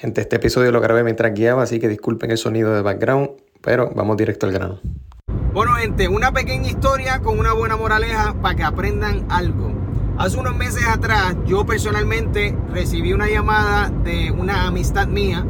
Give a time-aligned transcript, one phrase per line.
[0.00, 3.92] Gente, este episodio lo grabé mientras guiaba, así que disculpen el sonido de background, pero
[3.94, 4.80] vamos directo al grano.
[5.52, 9.74] Bueno, gente, una pequeña historia con una buena moraleja para que aprendan algo.
[10.16, 15.44] Hace unos meses atrás, yo personalmente recibí una llamada de una amistad mía,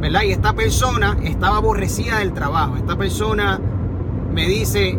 [0.00, 0.22] ¿verdad?
[0.22, 2.76] Y esta persona estaba aborrecida del trabajo.
[2.76, 3.58] Esta persona
[4.32, 4.96] me dice,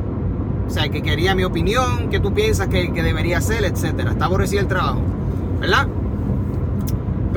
[0.67, 4.11] o sea, que quería mi opinión, que tú piensas que, debería ser, etcétera.
[4.11, 5.01] Está aborrecida del trabajo,
[5.61, 5.87] ¿verdad?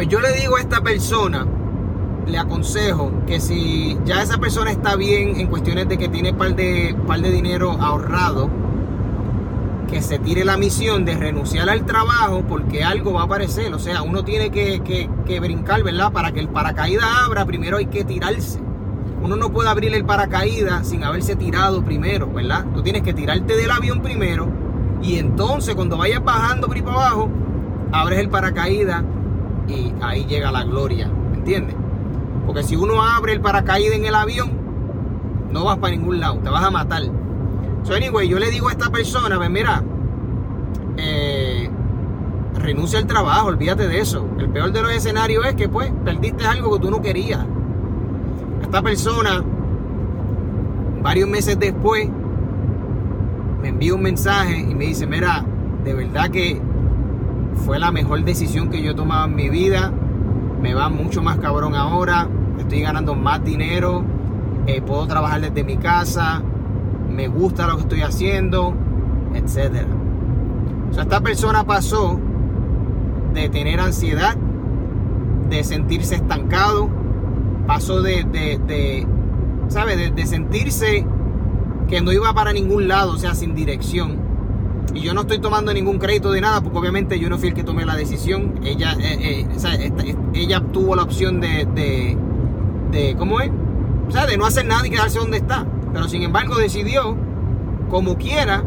[0.01, 1.47] Pues yo le digo a esta persona,
[2.27, 6.57] le aconsejo que si ya esa persona está bien en cuestiones de que tiene par
[6.57, 8.49] de, par de dinero ahorrado,
[9.91, 13.75] que se tire la misión de renunciar al trabajo porque algo va a aparecer.
[13.75, 16.11] O sea, uno tiene que, que, que brincar, ¿verdad?
[16.13, 18.59] Para que el paracaídas abra, primero hay que tirarse.
[19.21, 22.65] Uno no puede abrir el paracaídas sin haberse tirado primero, ¿verdad?
[22.75, 24.49] Tú tienes que tirarte del avión primero
[25.03, 27.29] y entonces cuando vayas bajando por abajo,
[27.93, 29.05] abres el paracaídas
[29.69, 31.77] y ahí llega la gloria, ¿me entiendes?
[32.47, 34.51] Porque si uno abre el paracaídas en el avión,
[35.53, 37.03] no vas para ningún lado, te vas a matar.
[37.83, 39.83] So, anyway, yo le digo a esta persona, pues mira,
[40.97, 41.71] eh,
[42.55, 44.27] renuncia al trabajo, olvídate de eso.
[44.39, 47.45] El peor de los escenarios es que pues perdiste algo que tú no querías.
[48.63, 49.43] Esta persona,
[51.03, 52.09] varios meses después,
[53.63, 55.45] me envía un mensaje y me dice, mira,
[55.85, 56.61] de verdad que
[57.65, 59.93] fue la mejor decisión que yo he tomado en mi vida.
[60.61, 62.29] Me va mucho más cabrón ahora.
[62.59, 64.05] Estoy ganando más dinero.
[64.67, 66.43] Eh, puedo trabajar desde mi casa.
[67.11, 68.75] Me gusta lo que estoy haciendo.
[69.35, 69.87] Etcétera.
[70.91, 72.19] O sea, esta persona pasó
[73.33, 74.37] de tener ansiedad,
[75.49, 76.89] de sentirse estancado,
[77.67, 79.07] pasó de, de, de
[80.15, 81.07] de sentirse
[81.89, 84.30] que no iba para ningún lado, o sea, sin dirección.
[84.95, 87.55] Y yo no estoy tomando ningún crédito de nada, porque obviamente yo no fui el
[87.55, 88.55] que tomé la decisión.
[88.65, 89.75] Ella, eh, eh, o sea,
[90.35, 92.17] ella tuvo la opción de, de,
[92.91, 93.51] de, ¿cómo es?
[94.09, 95.67] O sea, de no hacer nada y quedarse donde está.
[95.93, 97.17] Pero sin embargo decidió,
[97.89, 98.65] como quiera,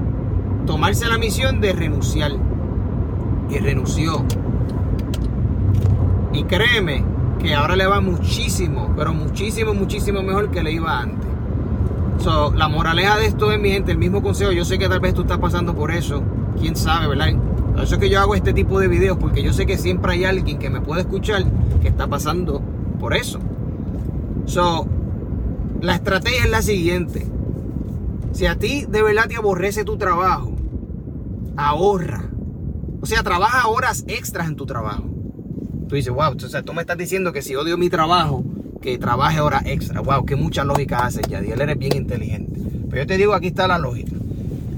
[0.65, 2.31] tomarse la misión de renunciar.
[3.49, 4.23] Y renunció.
[6.31, 7.03] Y créeme
[7.39, 11.32] que ahora le va muchísimo, pero muchísimo, muchísimo mejor que le iba antes.
[12.19, 14.51] So, la moraleja de esto es, mi gente, el mismo consejo.
[14.51, 16.23] Yo sé que tal vez tú estás pasando por eso.
[16.59, 17.33] Quién sabe, ¿verdad?
[17.73, 20.13] Por eso es que yo hago este tipo de videos, porque yo sé que siempre
[20.13, 21.43] hay alguien que me puede escuchar
[21.81, 22.61] que está pasando
[22.99, 23.39] por eso.
[24.45, 24.87] So,
[25.81, 27.27] la estrategia es la siguiente.
[28.31, 30.53] Si a ti de verdad te aborrece tu trabajo,
[31.57, 32.23] ahorra.
[33.01, 35.03] O sea, trabaja horas extras en tu trabajo.
[35.89, 38.43] Tú dices, wow, o sea, tú me estás diciendo que si odio mi trabajo,
[38.83, 40.01] que trabaje horas extra.
[40.01, 42.59] Wow, que mucha lógica haces, Yadiel, eres bien inteligente.
[42.89, 44.11] Pero yo te digo, aquí está la lógica.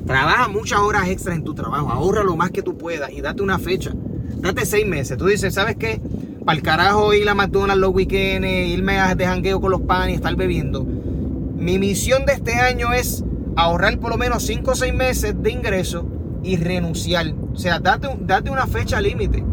[0.06, 3.42] Trabaja muchas horas extras en tu trabajo, ahorra lo más que tú puedas y date
[3.42, 3.92] una fecha.
[4.38, 5.18] Date seis meses.
[5.18, 6.00] Tú dices, ¿sabes qué?
[6.46, 10.12] Para el carajo ir a McDonald's los weekends, irme a de jangueo con los panes
[10.12, 10.84] y estar bebiendo.
[10.84, 13.24] Mi misión de este año es
[13.56, 16.06] ahorrar por lo menos 5 o 6 meses de ingreso
[16.44, 17.34] y renunciar.
[17.52, 19.44] O sea, date, date una fecha límite.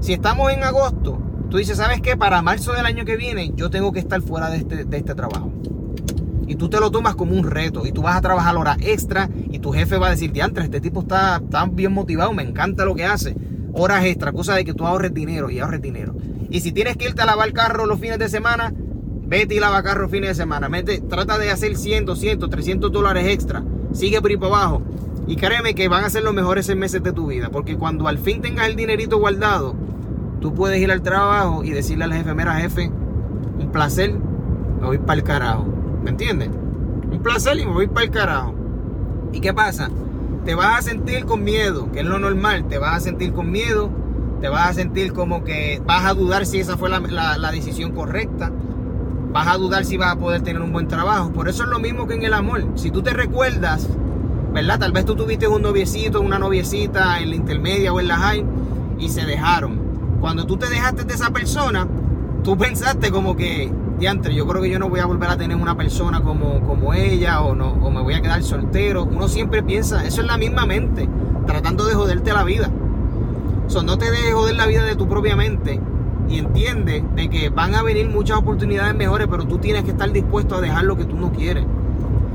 [0.00, 2.16] Si estamos en agosto, tú dices, ¿sabes qué?
[2.16, 5.14] Para marzo del año que viene yo tengo que estar fuera de este, de este
[5.14, 5.52] trabajo.
[6.46, 9.28] Y tú te lo tomas como un reto y tú vas a trabajar horas extra
[9.50, 12.84] y tu jefe va a decir, diantre, este tipo está, está bien motivado, me encanta
[12.84, 13.36] lo que hace.
[13.72, 16.16] Horas extra, cosa de que tú ahorres dinero y ahorres dinero.
[16.50, 19.82] Y si tienes que irte a lavar carro los fines de semana, vete y lava
[19.84, 20.68] carro fines de semana.
[20.68, 23.62] Mete, trata de hacer 100, 200, 300 dólares extra.
[23.92, 24.82] Sigue por ahí para abajo.
[25.28, 27.50] Y créeme que van a ser los mejores seis meses de tu vida.
[27.50, 29.76] Porque cuando al fin tengas el dinerito guardado,
[30.40, 32.90] tú puedes ir al trabajo y decirle al jefe, mira jefe,
[33.58, 34.14] un placer,
[34.80, 35.66] me voy para el carajo.
[36.02, 36.50] ¿Me entiendes?
[37.10, 38.54] Un placer y me voy para el carajo.
[39.32, 39.90] ¿Y qué pasa?
[40.44, 42.66] Te vas a sentir con miedo, que es lo normal.
[42.68, 43.90] Te vas a sentir con miedo.
[44.40, 47.52] Te vas a sentir como que vas a dudar si esa fue la, la, la
[47.52, 48.50] decisión correcta.
[49.32, 51.30] Vas a dudar si vas a poder tener un buen trabajo.
[51.30, 52.64] Por eso es lo mismo que en el amor.
[52.76, 53.86] Si tú te recuerdas,
[54.52, 54.78] ¿verdad?
[54.78, 58.44] Tal vez tú tuviste un noviecito, una noviecita en la intermedia o en la high
[58.98, 59.79] y se dejaron.
[60.20, 61.88] Cuando tú te dejaste de esa persona,
[62.44, 65.56] tú pensaste como que, diantre, yo creo que yo no voy a volver a tener
[65.56, 69.04] una persona como, como ella o, no, o me voy a quedar soltero.
[69.04, 71.08] Uno siempre piensa, eso es la misma mente,
[71.46, 72.70] tratando de joderte la vida.
[73.66, 75.80] O sea, no te dejes joder la vida de tu propia mente
[76.28, 80.12] y entiende de que van a venir muchas oportunidades mejores, pero tú tienes que estar
[80.12, 81.64] dispuesto a dejar lo que tú no quieres.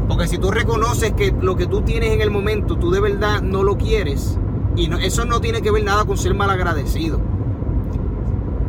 [0.08, 3.42] Porque si tú reconoces que lo que tú tienes en el momento, tú de verdad
[3.42, 4.40] no lo quieres,
[4.76, 7.35] y eso no tiene que ver nada con ser mal agradecido.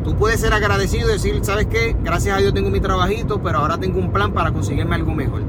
[0.07, 1.97] Tú puedes ser agradecido y decir, ¿sabes qué?
[2.05, 5.43] Gracias a Dios tengo mi trabajito, pero ahora tengo un plan para conseguirme algo mejor.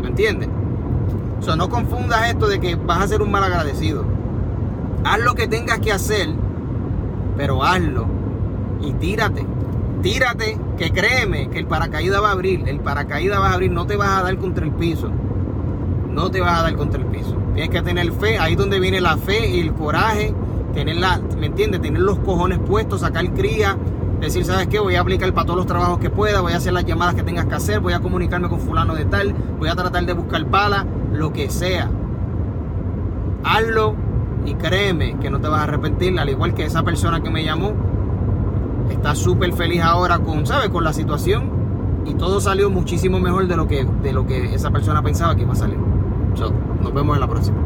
[0.00, 0.48] ¿Me entiendes?
[1.38, 4.06] O sea, no confundas esto de que vas a ser un mal agradecido.
[5.04, 6.30] Haz lo que tengas que hacer,
[7.36, 8.06] pero hazlo
[8.80, 9.44] y tírate.
[10.00, 13.86] tírate, que créeme que el paracaídas va a abrir, el paracaídas va a abrir, no
[13.86, 15.10] te vas a dar contra el piso,
[16.08, 17.36] no te vas a dar contra el piso.
[17.52, 20.32] Tienes que tener fe, ahí es donde viene la fe y el coraje,
[20.72, 21.82] tener la, ¿me entiendes?
[21.82, 23.76] Tener los cojones puestos, sacar cría,
[24.20, 24.78] decir, ¿sabes qué?
[24.78, 27.22] Voy a aplicar para todos los trabajos que pueda, voy a hacer las llamadas que
[27.22, 30.44] tengas que hacer, voy a comunicarme con fulano de tal, voy a tratar de buscar
[30.46, 31.90] pala, lo que sea.
[33.44, 33.94] Hazlo
[34.44, 37.44] y créeme que no te vas a arrepentir, al igual que esa persona que me
[37.44, 37.72] llamó,
[38.90, 40.70] está súper feliz ahora con, ¿sabes?
[40.70, 41.58] Con la situación
[42.04, 45.42] y todo salió muchísimo mejor de lo que, de lo que esa persona pensaba que
[45.42, 45.78] iba a salir.
[45.78, 47.56] nos vemos en la próxima.